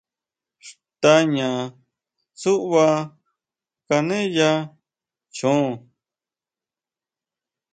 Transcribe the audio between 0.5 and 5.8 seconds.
Xtaña tsúʼba keneya choon.